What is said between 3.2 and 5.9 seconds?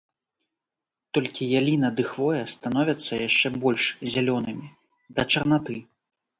яшчэ больш зялёнымі, да чарнаты.